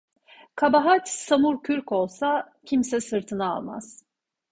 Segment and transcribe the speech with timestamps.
[0.59, 4.03] Kabahat samur kürk olsa kimse sırtına almaz.